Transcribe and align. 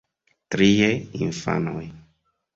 Trie, 0.55 0.87
infanoj. 1.27 1.85